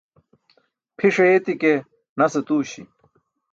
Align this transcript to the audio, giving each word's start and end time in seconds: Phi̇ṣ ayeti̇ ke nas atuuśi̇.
Phi̇ṣ 0.97 1.15
ayeti̇ 1.23 1.53
ke 1.61 1.73
nas 2.17 2.33
atuuśi̇. 2.39 2.83